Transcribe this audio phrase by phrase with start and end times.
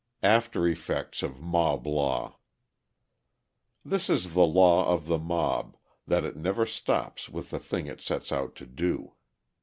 [0.23, 2.39] After Effects of Mob law
[3.85, 5.77] This is the law of the mob,
[6.07, 9.13] that it never stops with the thing it sets out to do.